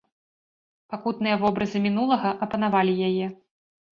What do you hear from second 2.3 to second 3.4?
апанавалі яе.